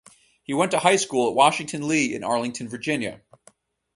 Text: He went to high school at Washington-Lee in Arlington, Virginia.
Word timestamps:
He 0.41 0.55
went 0.55 0.71
to 0.71 0.79
high 0.79 0.95
school 0.95 1.29
at 1.29 1.35
Washington-Lee 1.35 2.15
in 2.15 2.23
Arlington, 2.23 2.67
Virginia. 2.67 3.21